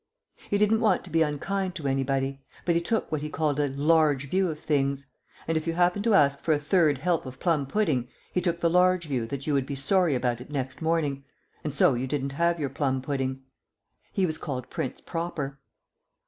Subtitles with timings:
[0.49, 3.67] He didn't want to be unkind to anybody, but he took what he called a
[3.69, 5.05] "large view" of things;
[5.47, 8.61] and if you happened to ask for a third help of plum pudding he took
[8.61, 11.23] the large view that you would be sorry about it next morning
[11.63, 13.43] and so you didn't have your plum pudding.
[14.11, 15.59] He was called Prince Proper.